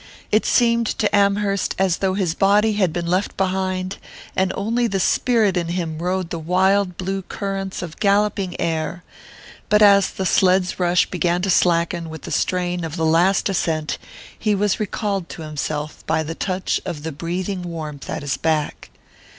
[0.31, 3.97] It seemed to Amherst as though his body had been left behind,
[4.35, 9.03] and only the spirit in him rode the wild blue currents of galloping air;
[9.69, 13.99] but as the sled's rush began to slacken with the strain of the last ascent
[14.39, 18.89] he was recalled to himself by the touch of the breathing warmth at his back.